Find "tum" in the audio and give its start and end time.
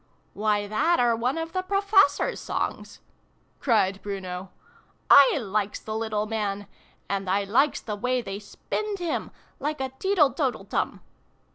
10.65-11.01